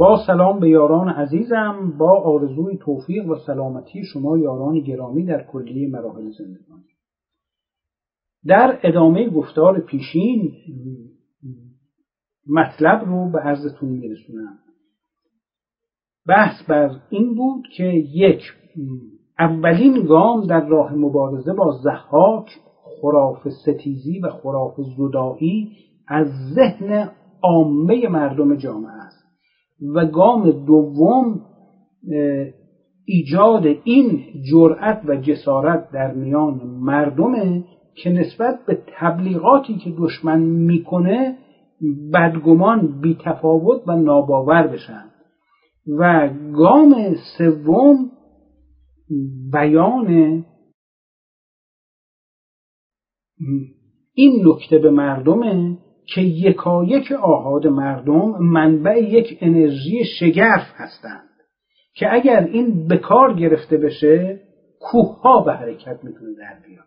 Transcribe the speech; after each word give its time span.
با 0.00 0.22
سلام 0.26 0.60
به 0.60 0.68
یاران 0.68 1.08
عزیزم 1.08 1.94
با 1.98 2.20
آرزوی 2.20 2.76
توفیق 2.76 3.26
و 3.26 3.34
سلامتی 3.46 4.04
شما 4.04 4.38
یاران 4.38 4.80
گرامی 4.80 5.24
در 5.24 5.42
کلیه 5.42 5.88
مراحل 5.88 6.30
زندگانی. 6.30 6.84
در 8.46 8.78
ادامه 8.82 9.30
گفتار 9.30 9.80
پیشین 9.80 10.52
مطلب 12.48 13.04
رو 13.04 13.30
به 13.30 13.38
عرضتون 13.38 13.88
میرسونم. 13.88 14.58
بحث 16.26 16.62
بر 16.68 16.90
این 17.10 17.34
بود 17.34 17.64
که 17.76 17.84
یک 18.14 18.42
اولین 19.38 20.06
گام 20.06 20.46
در 20.46 20.66
راه 20.66 20.94
مبارزه 20.94 21.52
با 21.52 21.78
زحاک 21.84 22.48
خراف 23.00 23.48
ستیزی 23.48 24.18
و 24.18 24.28
خراف 24.28 24.74
زدایی 24.96 25.72
از 26.08 26.26
ذهن 26.54 27.10
عامه 27.42 28.08
مردم 28.08 28.56
جامعه 28.56 28.92
است. 28.92 29.19
و 29.94 30.04
گام 30.04 30.50
دوم 30.50 31.40
ایجاد 33.04 33.66
این 33.84 34.20
جرأت 34.50 35.00
و 35.04 35.16
جسارت 35.16 35.90
در 35.90 36.12
میان 36.12 36.54
مردمه 36.62 37.64
که 37.94 38.10
نسبت 38.10 38.66
به 38.66 38.82
تبلیغاتی 38.86 39.78
که 39.78 39.94
دشمن 39.98 40.40
می‌کنه 40.40 41.36
بدگمان 42.14 43.00
بیتفاوت 43.00 43.88
و 43.88 43.96
ناباور 43.96 44.66
بشن. 44.66 45.10
و 45.98 46.30
گام 46.52 47.14
سوم 47.38 48.10
بیان 49.52 50.44
این 54.14 54.48
نکته 54.48 54.78
به 54.78 54.90
مردمه 54.90 55.78
که 56.14 56.20
یکایک 56.20 57.12
آهاد 57.12 57.66
مردم 57.66 58.38
منبع 58.40 58.98
یک 58.98 59.38
انرژی 59.40 60.04
شگرف 60.20 60.66
هستند 60.74 61.28
که 61.94 62.14
اگر 62.14 62.44
این 62.44 62.86
به 62.88 62.96
کار 62.96 63.34
گرفته 63.34 63.76
بشه 63.76 64.40
کوه 64.80 65.20
ها 65.20 65.44
به 65.44 65.52
حرکت 65.52 66.04
می‌تونه 66.04 66.30
در 66.38 66.68
بیاد. 66.68 66.84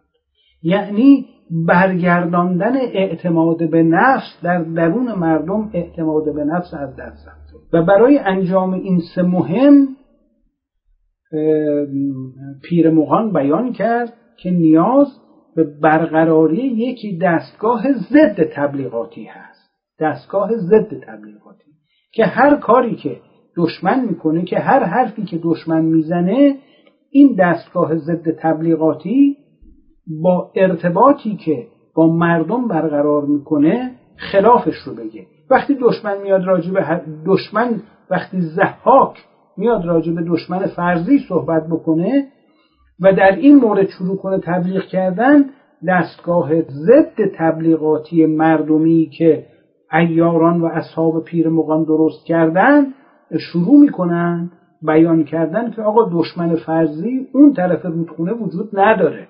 یعنی 0.63 1.25
برگرداندن 1.67 2.75
اعتماد 2.77 3.69
به 3.69 3.83
نفس 3.83 4.39
در 4.43 4.63
درون 4.63 5.13
مردم 5.13 5.69
اعتماد 5.73 6.35
به 6.35 6.43
نفس 6.43 6.73
از 6.73 6.95
دست 6.95 7.27
رفته. 7.27 7.53
و 7.73 7.85
برای 7.85 8.17
انجام 8.17 8.73
این 8.73 9.01
سه 9.15 9.23
مهم 9.23 9.87
پیر 12.63 12.89
مغان 12.89 13.33
بیان 13.33 13.73
کرد 13.73 14.13
که 14.37 14.51
نیاز 14.51 15.07
به 15.55 15.63
برقراری 15.81 16.67
یکی 16.67 17.17
دستگاه 17.17 17.83
ضد 17.91 18.43
تبلیغاتی 18.43 19.23
هست. 19.23 19.71
دستگاه 19.99 20.49
ضد 20.55 20.99
تبلیغاتی. 20.99 21.71
که 22.13 22.25
هر 22.25 22.55
کاری 22.55 22.95
که 22.95 23.19
دشمن 23.57 24.05
می‌کنه 24.05 24.43
که 24.43 24.59
هر 24.59 24.83
حرفی 24.83 25.23
که 25.23 25.39
دشمن 25.43 25.81
می‌زنه 25.81 26.55
این 27.11 27.35
دستگاه 27.39 27.95
ضد 27.95 28.31
تبلیغاتی 28.39 29.35
با 30.23 30.51
ارتباطی 30.55 31.35
که 31.35 31.67
با 31.95 32.07
مردم 32.07 32.67
برقرار 32.67 33.25
می‌کنه 33.25 33.91
خلافش 34.17 34.75
رو 34.85 34.93
بگه. 34.95 35.25
وقتی 35.49 35.75
دشمن 35.81 36.21
میاد 36.21 36.43
راجع 36.43 36.99
دشمن 37.25 37.81
وقتی 38.09 38.41
زحاک 38.41 39.17
میاد 39.57 39.85
راجع 39.85 40.13
دشمن 40.13 40.65
فرضی 40.65 41.19
صحبت 41.29 41.63
بکنه 41.67 42.25
و 43.03 43.13
در 43.13 43.35
این 43.35 43.55
مورد 43.55 43.89
شروع 43.89 44.17
کنه 44.17 44.39
تبلیغ 44.39 44.83
کردن 44.83 45.45
دستگاه 45.87 46.61
ضد 46.61 47.15
تبلیغاتی 47.35 48.25
مردمی 48.25 49.09
که 49.17 49.45
ایاران 49.93 50.61
و 50.61 50.65
اصحاب 50.65 51.23
پیر 51.23 51.49
مقام 51.49 51.83
درست 51.83 52.25
کردن 52.25 52.93
شروع 53.39 53.79
می‌کنن 53.79 54.51
بیان 54.81 55.23
کردن 55.23 55.71
که 55.71 55.81
آقا 55.81 56.09
دشمن 56.13 56.55
فرضی 56.55 57.27
اون 57.33 57.53
طرف 57.53 57.85
رودخونه 57.85 58.33
وجود 58.33 58.79
نداره. 58.79 59.27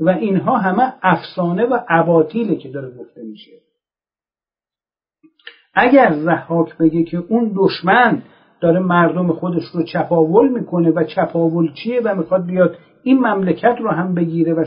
و 0.00 0.08
اینها 0.08 0.58
همه 0.58 0.92
افسانه 1.02 1.66
و 1.66 1.78
عباطیله 1.88 2.56
که 2.56 2.68
داره 2.68 2.90
گفته 2.90 3.22
میشه. 3.22 3.52
اگر 5.74 6.12
زحاک 6.12 6.76
بگه 6.76 7.02
که 7.02 7.16
اون 7.28 7.52
دشمن 7.56 8.22
داره 8.64 8.80
مردم 8.80 9.32
خودش 9.32 9.64
رو 9.72 9.82
چپاول 9.82 10.48
می‌کنه 10.48 10.90
و 10.90 11.02
چپاول 11.02 11.70
چیه 11.72 12.00
و 12.04 12.14
می‌خواد 12.14 12.46
بیاد 12.46 12.76
این 13.02 13.18
مملکت 13.18 13.76
رو 13.80 13.90
هم 13.90 14.14
بگیره 14.14 14.52
و 14.52 14.64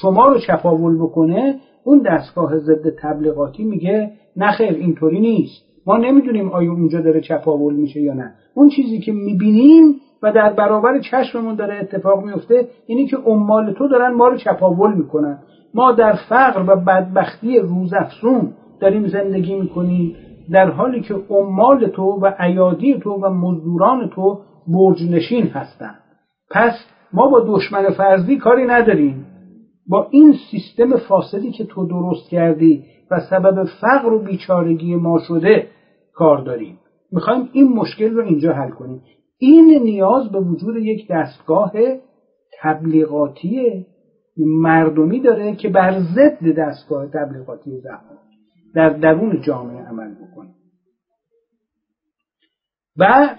شما 0.00 0.26
رو 0.26 0.38
چپاول 0.38 0.96
بکنه 0.96 1.54
اون 1.84 2.02
دستگاه 2.02 2.58
ضد 2.58 2.88
تبلیغاتی 3.02 3.64
میگه 3.64 4.10
نخیر 4.36 4.74
اینطوری 4.74 5.20
نیست. 5.20 5.62
ما 5.86 5.96
نمی‌دونیم 5.96 6.48
آیا 6.48 6.72
اونجا 6.72 7.00
داره 7.00 7.20
چپاول 7.20 7.74
میشه 7.74 8.00
یا 8.00 8.14
نه. 8.14 8.32
اون 8.54 8.68
چیزی 8.68 9.00
که 9.00 9.12
می‌بینیم 9.12 9.94
و 10.22 10.32
در 10.32 10.52
برابر 10.52 11.00
چشممون 11.10 11.54
داره 11.54 11.74
اتفاق 11.76 12.24
میفته 12.24 12.66
اینی 12.86 13.06
که 13.06 13.16
عمال 13.16 13.72
تو 13.72 13.88
دارن 13.88 14.12
ما 14.14 14.28
رو 14.28 14.36
چپاول 14.36 14.94
می‌کنن. 14.94 15.38
ما 15.74 15.92
در 15.92 16.18
فقر 16.28 16.64
و 16.66 16.76
بدبختی 16.76 17.58
روزافزون 17.58 18.52
داریم 18.80 19.06
زندگی 19.06 19.54
می‌کنیم. 19.54 20.16
در 20.50 20.70
حالی 20.70 21.00
که 21.00 21.14
عمال 21.30 21.86
تو 21.86 22.02
و 22.02 22.32
ایادی 22.40 22.98
تو 22.98 23.10
و 23.10 23.28
مزدوران 23.28 24.08
تو 24.08 24.40
برجنشین 24.68 25.46
هستند. 25.46 26.00
پس 26.50 26.72
ما 27.12 27.26
با 27.26 27.44
دشمن 27.46 27.90
فرضی 27.90 28.36
کاری 28.36 28.66
نداریم. 28.66 29.26
با 29.88 30.06
این 30.10 30.34
سیستم 30.50 30.96
فاسدی 30.96 31.50
که 31.50 31.64
تو 31.64 31.86
درست 31.86 32.30
کردی 32.30 32.84
و 33.10 33.20
سبب 33.30 33.64
فقر 33.64 34.12
و 34.12 34.18
بیچارگی 34.18 34.96
ما 34.96 35.18
شده 35.28 35.66
کار 36.14 36.40
داریم. 36.44 36.78
می‌خوایم 37.12 37.48
این 37.52 37.68
مشکل 37.68 38.10
رو 38.10 38.24
اینجا 38.24 38.52
حل 38.52 38.70
کنیم. 38.70 39.02
این 39.38 39.82
نیاز 39.82 40.32
به 40.32 40.40
وجود 40.40 40.76
یک 40.76 41.08
دستگاه 41.10 41.72
تبلیغاتی 42.62 43.86
مردمی 44.36 45.20
داره 45.20 45.56
که 45.56 45.68
بر 45.68 46.00
ضد 46.00 46.58
دستگاه 46.58 47.06
تبلیغاتی 47.06 47.80
زمان 47.80 48.18
در 48.74 48.88
درون 48.88 49.40
جامعه 49.40 49.84
عمل 49.84 50.14
بکنه 50.14 50.29
بعد 53.00 53.38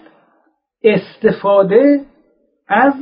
استفاده 0.83 2.01
از 2.67 2.93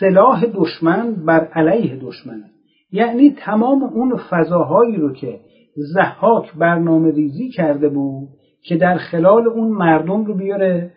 سلاح 0.00 0.44
دشمن 0.54 1.24
بر 1.26 1.44
علیه 1.44 1.96
دشمنه 1.96 2.44
یعنی 2.92 3.36
تمام 3.38 3.82
اون 3.82 4.16
فضاهایی 4.30 4.96
رو 4.96 5.12
که 5.12 5.40
زحاک 5.94 6.54
برنامه 6.54 7.10
ریزی 7.10 7.50
کرده 7.50 7.88
بود 7.88 8.28
که 8.64 8.76
در 8.76 8.96
خلال 8.96 9.48
اون 9.48 9.68
مردم 9.68 10.24
رو 10.24 10.34
بیاره 10.34 10.90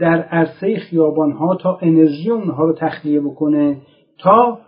در 0.00 0.22
عرصه 0.22 0.78
خیابان 0.78 1.32
ها 1.32 1.56
تا 1.56 1.78
انرژی 1.82 2.30
اونها 2.30 2.64
رو 2.64 2.72
تخلیه 2.72 3.20
بکنه 3.20 3.76
تا 4.18 4.58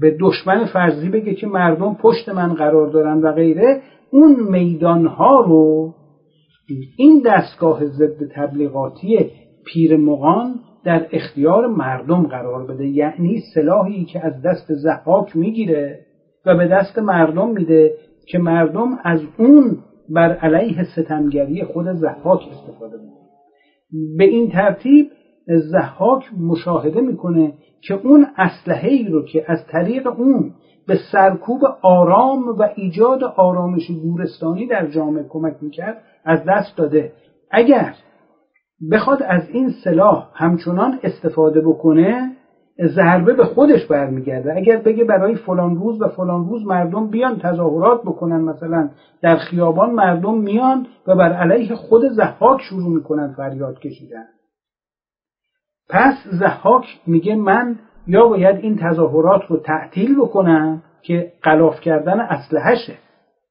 به 0.00 0.16
دشمن 0.20 0.64
فرضی 0.64 1.08
بگه 1.08 1.34
که 1.34 1.46
مردم 1.46 1.94
پشت 1.94 2.28
من 2.28 2.54
قرار 2.54 2.90
دارن 2.90 3.20
و 3.20 3.32
غیره. 3.32 3.82
اون 4.10 4.36
میدان 4.50 5.06
ها 5.06 5.40
رو 5.40 5.94
این 6.96 7.22
دستگاه 7.26 7.86
ضد 7.86 8.28
تبلیغاتی 8.34 9.30
پیر 9.66 9.96
مغان 9.96 10.60
در 10.84 11.06
اختیار 11.12 11.66
مردم 11.66 12.26
قرار 12.26 12.66
بده. 12.66 12.86
یعنی 12.86 13.40
سلاحی 13.54 14.04
که 14.04 14.24
از 14.24 14.42
دست 14.42 14.72
زحاک 14.74 15.36
می‌گیره 15.36 15.98
و 16.46 16.56
به 16.56 16.66
دست 16.66 16.98
مردم 16.98 17.50
میده 17.50 17.94
که 18.28 18.38
مردم 18.38 18.98
از 19.04 19.20
اون 19.38 19.78
بر 20.08 20.32
علیه 20.32 20.84
ستمگری 20.84 21.64
خود 21.64 21.92
زحاک 21.92 22.40
استفاده 22.52 22.96
می‌کنه 22.96 23.28
به 24.18 24.24
این 24.24 24.50
ترتیب 24.50 25.06
زحاک 25.46 26.24
مشاهده 26.40 27.00
می‌کنه 27.00 27.52
که 27.82 27.94
اون 27.94 28.26
اسلحه 28.36 28.88
ای 28.88 29.08
رو 29.08 29.24
که 29.24 29.44
از 29.46 29.58
طریق 29.66 30.06
اون 30.06 30.52
به 30.88 30.98
سرکوب 31.12 31.60
آرام 31.82 32.48
و 32.48 32.68
ایجاد 32.74 33.24
آرامش 33.24 33.90
گورستانی 33.90 34.66
در 34.66 34.86
جامعه 34.86 35.24
کمک 35.28 35.56
می‌کرد 35.60 36.02
از 36.24 36.44
دست 36.44 36.76
داده. 36.76 37.12
اگر 37.50 37.94
بخواد 38.92 39.22
از 39.22 39.42
این 39.50 39.70
سلاح 39.84 40.28
همچنان 40.34 40.98
استفاده 41.02 41.60
بکنه 41.60 42.36
ضربه 42.86 43.34
به 43.34 43.44
خودش 43.44 43.86
برمیگرده. 43.86 44.56
اگر 44.56 44.76
بگه 44.76 45.04
برای 45.04 45.34
فلان 45.34 45.76
روز 45.76 46.02
و 46.02 46.08
فلان 46.08 46.48
روز 46.48 46.66
مردم 46.66 47.10
بیان 47.10 47.38
تظاهرات 47.38 48.02
بکنن 48.02 48.40
مثلا 48.40 48.90
در 49.22 49.36
خیابان 49.36 49.90
مردم 49.90 50.38
میان 50.38 50.86
و 51.06 51.16
بر 51.16 51.32
علیه 51.32 51.74
خود 51.74 52.02
زحاک 52.08 52.60
شروع 52.60 52.94
می‌کنن 52.94 53.32
فریاد 53.36 53.78
کشیدن. 53.78 54.24
پس 55.90 56.14
زحاک 56.30 56.84
میگه 57.06 57.34
من 57.34 57.78
یا 58.08 58.28
باید 58.28 58.56
این 58.56 58.76
تظاهرات 58.76 59.42
رو 59.48 59.56
تعطیل 59.56 60.16
بکنم 60.20 60.82
که 61.02 61.32
قلاف 61.42 61.80
کردن 61.80 62.20
اسلحهشه. 62.20 62.94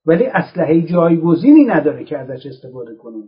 ولی 0.06 0.26
اسلحه 0.26 0.82
جایگزینی 0.82 1.66
نداره 1.66 2.04
که 2.04 2.18
ازش 2.18 2.46
استفاده 2.46 2.96
کنم 2.96 3.24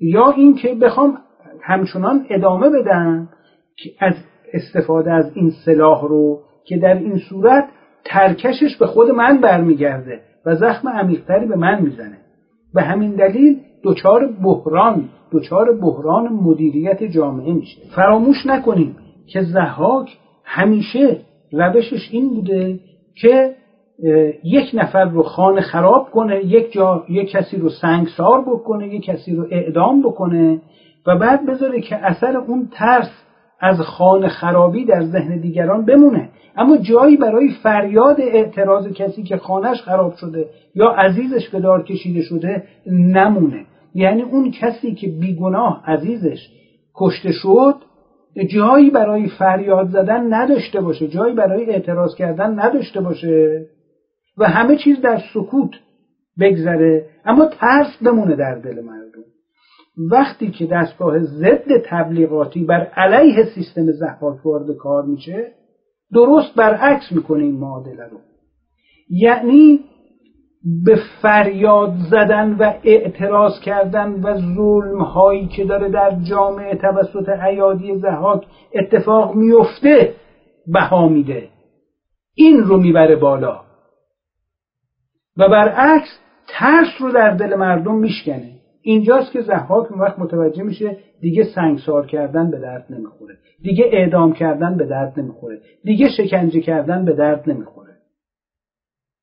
یا 0.00 0.30
اینکه 0.30 0.74
بخوام 0.74 1.18
همچنان 1.62 2.26
ادامه 2.30 2.70
بدم 2.70 3.28
که 3.76 3.90
از 4.00 4.14
استفاده 4.52 5.12
از 5.12 5.36
این 5.36 5.52
سلاح 5.64 6.02
رو 6.02 6.40
که 6.64 6.78
در 6.78 6.94
این 6.94 7.18
صورت 7.28 7.68
ترکشش 8.04 8.76
به 8.80 8.86
خود 8.86 9.10
من 9.10 9.40
برمیگرده 9.40 10.20
و 10.46 10.54
زخم 10.54 10.88
عمیقتری 10.88 11.46
به 11.46 11.56
من 11.56 11.82
می‌زنه. 11.82 12.18
به 12.74 12.82
همین 12.82 13.14
دلیل 13.14 13.60
دچار 13.84 14.26
بحران 14.44 15.08
دچار 15.32 15.80
بحران 15.80 16.28
مدیریت 16.32 17.04
جامعه 17.04 17.52
میشه. 17.52 17.80
فراموش 17.96 18.46
نکنیم 18.46 18.96
که 19.32 19.42
زحاک 19.42 20.18
همیشه 20.50 21.20
روشش 21.52 22.08
این 22.10 22.28
بوده 22.28 22.80
که 23.14 23.54
یک 24.44 24.70
نفر 24.74 25.04
رو 25.04 25.22
خانه 25.22 25.60
خراب 25.60 26.10
کنه 26.10 26.44
یک 26.44 26.72
جا 26.72 27.04
یک 27.08 27.30
کسی 27.30 27.56
رو 27.56 27.68
سنگسار 27.68 28.40
بکنه 28.40 28.94
یک 28.94 29.04
کسی 29.04 29.34
رو 29.34 29.46
اعدام 29.50 30.02
بکنه 30.02 30.60
و 31.06 31.18
بعد 31.18 31.46
بذاره 31.46 31.80
که 31.80 31.96
اثر 31.96 32.36
اون 32.36 32.68
ترس 32.72 33.10
از 33.60 33.80
خانه 33.80 34.28
خرابی 34.28 34.84
در 34.84 35.04
ذهن 35.04 35.40
دیگران 35.40 35.84
بمونه. 35.84 36.28
اما 36.56 36.76
جایی 36.76 37.16
برای 37.16 37.48
فریاد 37.62 38.20
اعتراض 38.20 38.88
کسی 38.88 39.22
که 39.22 39.36
خانهش 39.36 39.82
خراب 39.82 40.14
شده 40.14 40.48
یا 40.74 40.88
عزیزش 40.90 41.48
به 41.48 41.60
دار 41.60 41.84
کشیده 41.84 42.22
شده 42.22 42.62
نمونه. 42.86 43.66
یعنی 43.94 44.22
اون 44.22 44.50
کسی 44.50 44.94
که 44.94 45.08
بیگناه 45.08 45.82
عزیزش 45.86 46.48
کشته 46.96 47.32
شد 47.32 47.74
جایی 48.44 48.90
برای 48.90 49.28
فریاد 49.28 49.88
زدن 49.88 50.34
نداشته 50.34 50.80
باشه 50.80 51.08
جایی 51.08 51.34
برای 51.34 51.70
اعتراض 51.70 52.14
کردن 52.14 52.60
نداشته 52.60 53.00
باشه 53.00 53.66
و 54.38 54.44
همه 54.44 54.76
چیز 54.76 55.00
در 55.00 55.22
سکوت 55.34 55.70
بگذره. 56.40 57.06
اما 57.24 57.46
ترس 57.46 57.96
بمونه 58.02 58.36
در 58.36 58.54
دل 58.54 58.80
مردم. 58.80 59.24
وقتی 60.10 60.50
که 60.50 60.66
دستگاه 60.66 61.18
ضد 61.18 61.78
تبلیغاتی 61.86 62.64
بر 62.64 62.80
علیه 62.84 63.44
سیستم 63.54 63.92
زحاک 63.92 64.46
وارد 64.46 64.76
کار 64.76 65.04
میشه 65.04 65.52
درست 66.12 66.54
برعکس 66.54 67.12
می‌کنه 67.12 67.44
این 67.44 67.56
معادله 67.56 68.04
رو. 68.04 68.18
یعنی 69.10 69.80
به 70.84 70.98
فریاد 71.22 71.92
زدن 72.10 72.52
و 72.52 72.72
اعتراض 72.84 73.60
کردن 73.60 74.08
و 74.12 74.34
ظلم 74.34 75.00
هایی 75.00 75.46
که 75.46 75.64
داره 75.64 75.88
در 75.88 76.16
جامعه 76.30 76.74
توسط 76.74 77.28
ایادی 77.28 77.94
زحاک 77.94 78.46
اتفاق 78.74 79.34
میفته 79.34 80.14
بها 80.66 81.08
میده. 81.08 81.48
این 82.34 82.60
رو 82.60 82.78
می‌بره 82.78 83.16
بالا. 83.16 83.60
و 85.36 85.48
برعکس 85.48 86.18
ترس 86.48 86.88
رو 87.00 87.12
در 87.12 87.30
دل 87.30 87.54
مردم 87.54 87.94
میشکنه. 87.94 88.52
اینجاست 88.82 89.32
که 89.32 89.40
زحاک 89.40 89.92
اون 89.92 90.00
وقت 90.00 90.18
متوجه 90.18 90.62
میشه 90.62 90.96
دیگه 91.20 91.44
سنگسار 91.54 92.06
کردن 92.06 92.50
به 92.50 92.58
درد 92.58 92.86
نمی‌خوره. 92.90 93.38
دیگه 93.62 93.84
اعدام 93.92 94.32
کردن 94.32 94.76
به 94.76 94.86
درد 94.86 95.20
نمی‌خوره. 95.20 95.60
دیگه 95.84 96.08
شکنجه 96.16 96.60
کردن 96.60 97.04
به 97.04 97.12
درد 97.12 97.50
نمی‌خوره. 97.50 97.96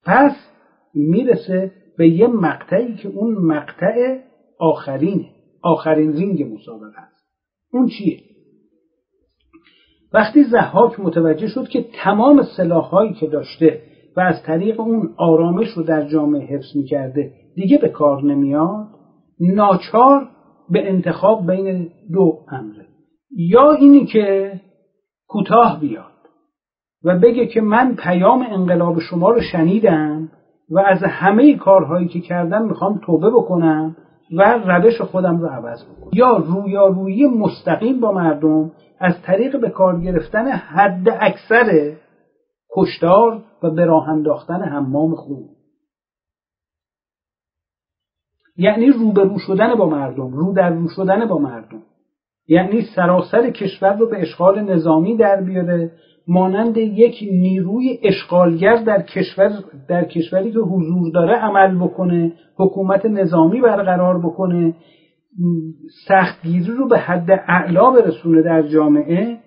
پس 0.06 0.55
می‌رسه 0.95 1.71
به 1.97 2.09
یه 2.09 2.27
مقطعی 2.27 2.95
که 2.95 3.09
اون 3.09 3.33
مقطع 3.33 4.19
آخرینه 4.59 5.30
آخرین 5.62 6.13
رینگ 6.13 6.53
مسابقه 6.53 7.00
است. 7.00 7.25
اون 7.74 7.88
چیه؟ 7.88 8.19
وقتی 10.13 10.44
زحاک 10.44 11.00
متوجه 11.00 11.47
شد 11.47 11.68
که 11.68 11.86
تمام 12.03 12.44
سلاحهایی 12.57 13.13
که 13.13 13.27
داشته 13.27 13.81
و 14.18 14.19
از 14.19 14.44
طریق 14.44 14.80
اون 14.80 15.13
آرامش 15.18 15.68
رو 15.68 15.83
در 15.83 16.07
جامعه 16.07 16.42
حفظ 16.42 16.75
می‌کرده 16.75 17.31
دیگه 17.56 17.77
به 17.77 17.89
کار 17.89 18.24
نمیاد 18.24 18.88
ناچار 19.39 20.27
به 20.69 20.89
انتخاب 20.89 21.51
بین 21.51 21.89
دو 22.13 22.39
امره. 22.51 22.86
یا 23.38 23.71
اینی 23.71 24.06
که 24.06 24.53
کوتاه 25.27 25.80
بیاد 25.80 26.12
و 27.03 27.19
بگه 27.19 27.45
که 27.45 27.62
من 27.62 27.95
پیام 27.95 28.41
انقلاب 28.41 29.00
شما 29.00 29.30
رو 29.30 29.41
شنیدم 29.41 30.31
و 30.69 30.79
از 30.79 31.03
همه 31.03 31.56
کارهایی 31.56 32.07
که 32.07 32.19
کردم 32.19 32.65
می‌خوام 32.65 33.00
توبه 33.06 33.29
بکنم 33.29 33.95
و 34.38 34.41
روش 34.67 35.01
خودم 35.01 35.38
رو 35.38 35.47
عوض 35.47 35.85
بکنم. 35.85 36.09
یا 36.13 36.38
رویارویی 36.38 37.25
مستقیم 37.25 38.00
با 38.00 38.12
مردم 38.12 38.71
از 39.00 39.21
طریق 39.21 39.62
به 39.62 39.69
کار 39.69 40.01
گرفتن 40.01 40.47
حد 40.47 41.09
اکثر 41.19 41.95
کشتار 42.77 43.44
و 43.63 43.69
به 43.69 43.85
راه 43.85 44.09
انداختن 44.09 44.62
حمام 44.62 45.15
خون. 45.15 45.44
یعنی 48.57 48.91
روبرو 48.91 49.39
شدن 49.39 49.75
با 49.75 49.89
مردم 49.89 50.31
رو 50.31 50.53
در 50.53 50.69
رو 50.69 50.88
شدن 50.95 51.27
با 51.27 51.38
مردم. 51.38 51.81
یعنی 52.47 52.81
سراسر 52.95 53.50
کشور 53.50 53.94
رو 53.94 54.09
به 54.09 54.21
اشغال 54.21 54.62
نظامی 54.62 55.17
در 55.17 55.41
بیاره 55.41 55.91
مانند 56.27 56.77
یک 56.77 57.16
نیروی 57.31 58.00
اشغالگر 58.04 58.75
در 58.75 59.01
کشور 59.01 59.51
در 59.89 60.04
کشوری 60.06 60.51
که 60.51 60.60
حضور 60.60 61.12
داره 61.13 61.36
عمل 61.36 61.77
بکنه 61.77 62.33
حکومت 62.57 63.06
نظامی 63.06 63.62
برقرار 63.62 64.19
بکنه 64.19 64.74
سختگیری 66.07 66.72
رو 66.72 66.88
به 66.88 66.98
حد 66.98 67.44
اعلا 67.48 67.92
برسونه 67.92 68.42
در 68.42 68.62
جامعه 68.62 69.38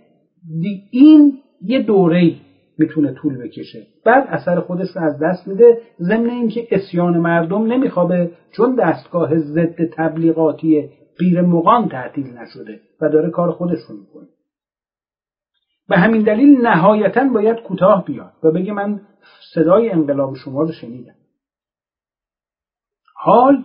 این 0.90 1.32
یه 1.62 1.82
دوره 1.82 2.32
می‌تونه 2.78 3.12
طول 3.12 3.38
بکشه. 3.42 3.86
بعد 4.04 4.26
اثر 4.28 4.60
خودش 4.60 4.88
رو 4.96 5.02
از 5.02 5.18
دست 5.22 5.48
میده 5.48 5.78
ضمن 6.00 6.30
اینکه 6.30 6.66
اسیان 6.70 7.18
مردم 7.18 7.72
نمیخوابه 7.72 8.30
چون 8.56 8.74
دستگاه 8.74 9.38
ضد 9.38 9.84
تبلیغاتی 9.96 10.88
غیر 11.18 11.40
مقام 11.40 11.88
تعطیل 11.88 12.26
نشده 12.26 12.80
و 13.00 13.08
داره 13.08 13.30
کار 13.30 13.50
خودش 13.50 13.78
رو 13.88 13.96
می‌کنه. 13.96 14.28
به 15.88 15.98
همین 15.98 16.22
دلیل 16.22 16.66
نهایتا 16.66 17.24
باید 17.34 17.56
کوتاه 17.56 18.04
بیاد 18.04 18.32
و 18.42 18.50
بگه 18.50 18.72
من 18.72 19.00
صدای 19.54 19.90
انقلاب 19.90 20.34
شما 20.34 20.62
رو 20.62 20.72
شنیدم. 20.72 21.14
حال 23.14 23.64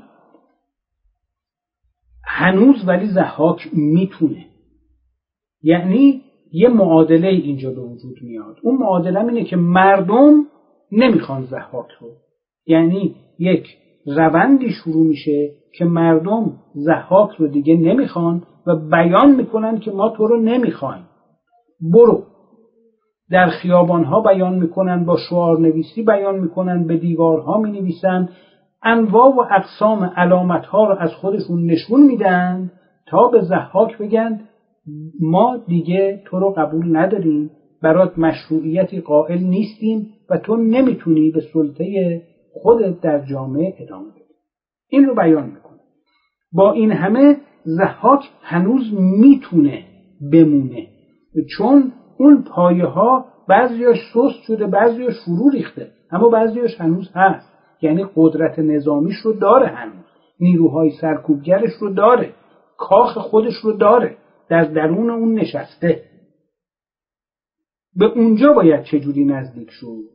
هنوز 2.26 2.88
ولی 2.88 3.06
زحاک 3.06 3.70
می‌تونه. 3.74 4.46
یعنی 5.62 6.22
یه 6.52 6.70
معادله 6.70 7.28
اینجا 7.28 7.72
به 7.72 7.82
وجود 7.82 8.16
میاد. 8.22 8.58
اون 8.62 8.78
معادله 8.78 9.20
اینه 9.20 9.44
که 9.44 9.56
مردم 9.56 10.46
نمی‌خوان 10.92 11.44
زحاک 11.44 11.88
رو. 12.02 12.12
یعنی 12.66 13.16
یک 13.40 13.68
روندی 14.06 14.72
شروع 14.72 15.06
میشه 15.06 15.52
که 15.78 15.86
مردم 15.86 16.58
زحاک 16.76 17.36
رو 17.36 17.48
دیگه 17.48 17.76
نمی‌خوان 17.76 18.44
و 18.68 18.76
بیان 18.76 19.36
می‌کنن 19.36 19.80
که 19.80 19.92
ما 19.92 20.10
تو 20.10 20.28
رو 20.28 20.38
نمی‌خوایم. 20.42 21.06
برو. 21.92 22.24
در 23.30 23.48
خیابانها 23.48 24.22
بیان 24.22 24.54
می‌کنن 24.54 25.06
با 25.06 25.18
شعار 25.30 25.60
نویسی 25.60 26.02
بیان 26.02 26.36
می‌کنن 26.36 26.88
به 26.88 26.96
دیوارها 26.98 27.58
می 27.58 27.72
نویسن 27.72 28.30
انواع 28.84 29.36
و 29.36 29.40
اقسام 29.52 30.04
علامت 30.16 30.66
ها 30.66 30.86
رو 30.86 30.96
از 31.00 31.14
خودشون 31.14 31.66
نشون 31.66 32.04
میدن 32.04 32.72
تا 33.08 33.28
به 33.28 33.42
زحاک 33.42 33.98
بگن 33.98 34.40
ما 35.20 35.58
دیگه 35.68 36.22
تو 36.26 36.40
رو 36.40 36.50
قبول 36.50 36.98
نداریم 36.98 37.52
برات 37.82 38.18
مشروعیتی 38.18 39.00
قائل 39.00 39.40
نیستیم 39.40 40.08
و 40.30 40.38
تو 40.38 40.56
نمی‌تونی 40.56 41.30
به 41.30 41.42
سلطه 41.54 42.22
خودت 42.54 43.02
در 43.02 43.26
جامعه 43.26 43.74
ادامه 43.80 44.10
بدی. 44.10 44.20
این 44.90 45.06
رو 45.06 45.16
بیان 45.16 45.46
می‌کنه. 45.46 45.80
با 46.54 46.72
این 46.72 46.92
همه 46.92 47.36
زحاک 47.64 48.30
هنوز 48.42 48.94
می‌تونه 48.94 49.84
بمونه. 50.32 50.93
چون 51.42 51.92
اون 52.18 52.44
پایه 52.44 52.86
ها 52.86 53.26
بعضیاش 53.48 53.98
سست 54.14 54.42
شده 54.48 54.68
بعضیاش 54.68 55.14
فرو 55.26 55.50
ریخته 55.50 55.92
اما 56.12 56.30
بعضیاش 56.30 56.82
هنوز 56.82 57.12
هست. 57.16 57.54
یعنی 57.82 58.06
قدرت 58.16 58.60
نظامیش 58.60 59.16
رو 59.16 59.34
داره 59.34 59.68
هنوز. 59.68 60.06
نیروهای 60.40 60.92
سرکوبگرش 61.02 61.74
رو 61.80 61.94
داره. 61.94 62.34
کاخ 62.78 63.18
خودش 63.18 63.56
رو 63.64 63.74
داره. 63.74 64.18
در 64.50 64.64
درون 64.64 65.10
اون 65.10 65.34
نشسته. 65.34 66.04
به 67.96 68.06
اونجا 68.06 68.54
باید 68.54 68.84
چجوری 68.84 69.26
نزدیک 69.26 69.70
شد؟ 69.70 70.14